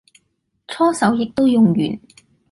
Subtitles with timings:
[0.67, 1.99] 搓手液都用完